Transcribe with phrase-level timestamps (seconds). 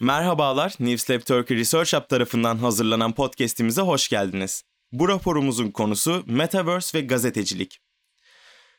[0.00, 4.64] Merhabalar, Newslab Turkey Research Hub tarafından hazırlanan podcast'imize hoş geldiniz.
[4.92, 7.80] Bu raporumuzun konusu Metaverse ve gazetecilik.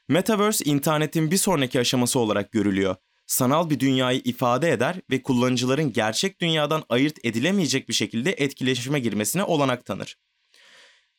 [0.08, 2.96] Metaverse, internetin bir sonraki aşaması olarak görülüyor.
[3.28, 9.44] Sanal bir dünyayı ifade eder ve kullanıcıların gerçek dünyadan ayırt edilemeyecek bir şekilde etkileşime girmesine
[9.44, 10.18] olanak tanır.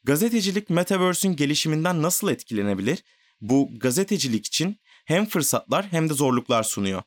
[0.05, 3.03] Gazetecilik Metaverse'ün gelişiminden nasıl etkilenebilir?
[3.41, 7.03] Bu gazetecilik için hem fırsatlar hem de zorluklar sunuyor.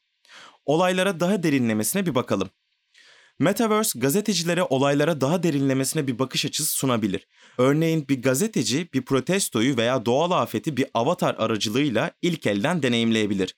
[0.66, 2.50] Olaylara daha derinlemesine bir bakalım.
[3.40, 7.28] Metaverse gazetecilere olaylara daha derinlemesine bir bakış açısı sunabilir.
[7.58, 13.56] Örneğin bir gazeteci bir protestoyu veya doğal afeti bir avatar aracılığıyla ilk elden deneyimleyebilir.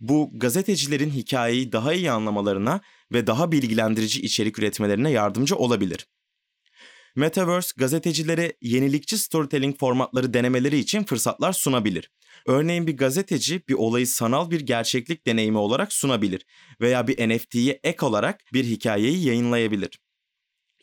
[0.00, 2.80] Bu gazetecilerin hikayeyi daha iyi anlamalarına
[3.12, 6.06] ve daha bilgilendirici içerik üretmelerine yardımcı olabilir.
[7.16, 12.10] Metaverse gazetecilere yenilikçi storytelling formatları denemeleri için fırsatlar sunabilir.
[12.46, 16.46] Örneğin bir gazeteci bir olayı sanal bir gerçeklik deneyimi olarak sunabilir
[16.80, 20.00] veya bir NFT'ye ek olarak bir hikayeyi yayınlayabilir.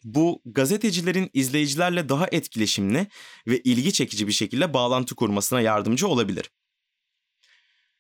[0.04, 3.08] Bu gazetecilerin izleyicilerle daha etkileşimli
[3.48, 6.52] ve ilgi çekici bir şekilde bağlantı kurmasına yardımcı olabilir.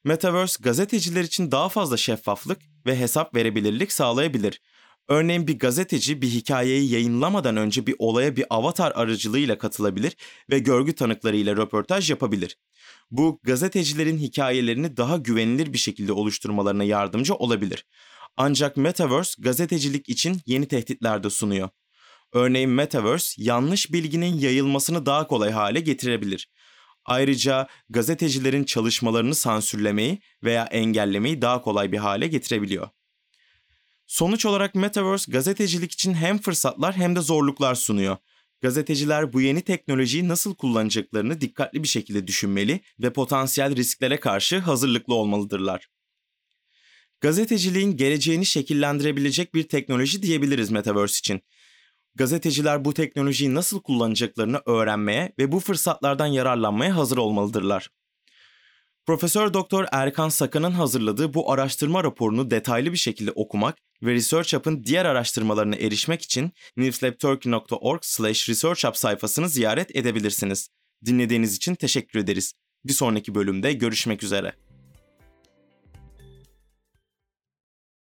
[0.04, 4.62] Metaverse gazeteciler için daha fazla şeffaflık ve hesap verebilirlik sağlayabilir.
[5.08, 10.16] Örneğin bir gazeteci bir hikayeyi yayınlamadan önce bir olaya bir avatar aracılığıyla katılabilir
[10.50, 12.58] ve görgü tanıklarıyla röportaj yapabilir.
[13.12, 17.86] Bu gazetecilerin hikayelerini daha güvenilir bir şekilde oluşturmalarına yardımcı olabilir.
[18.38, 21.70] Ancak Metaverse gazetecilik için yeni tehditler de sunuyor.
[22.34, 26.50] Örneğin Metaverse yanlış bilginin yayılmasını daha kolay hale getirebilir.
[27.06, 32.90] Ayrıca gazetecilerin çalışmalarını sansürlemeyi veya engellemeyi daha kolay bir hale getirebiliyor.
[34.08, 38.18] Sonuç olarak Metaverse gazetecilik için hem fırsatlar hem de zorluklar sunuyor.
[38.62, 45.14] Gazeteciler bu yeni teknolojiyi nasıl kullanacaklarını dikkatli bir şekilde düşünmeli ve potansiyel risklere karşı hazırlıklı
[45.14, 45.90] olmalıdırlar.
[47.22, 51.42] Gazeteciliğin geleceğini şekillendirebilecek bir teknoloji diyebiliriz Metaverse için.
[52.16, 57.90] Gazeteciler bu teknolojiyi nasıl kullanacaklarını öğrenmeye ve bu fırsatlardan yararlanmaya hazır olmalıdırlar.
[59.06, 64.84] Profesör Doktor Erkan Sakan'ın hazırladığı bu araştırma raporunu detaylı bir şekilde okumak ve Research Hub'ın
[64.84, 68.02] diğer araştırmalarına erişmek için newslabturkey.org
[68.50, 70.70] researchhub sayfasını ziyaret edebilirsiniz.
[71.06, 72.54] Dinlediğiniz için teşekkür ederiz.
[72.86, 74.65] Bir sonraki bölümde görüşmek üzere.